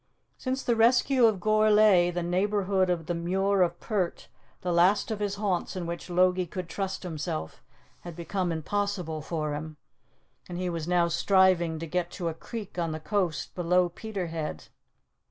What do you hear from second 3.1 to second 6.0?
Muir of Pert the last of his haunts in